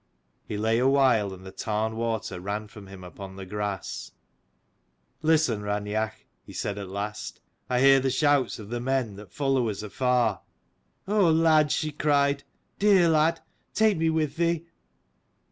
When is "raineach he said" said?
5.61-6.79